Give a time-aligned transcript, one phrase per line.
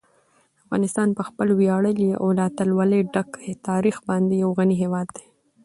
[0.63, 3.29] افغانستان په خپل ویاړلي او له اتلولۍ ډک
[3.69, 5.25] تاریخ باندې یو غني هېواد دی.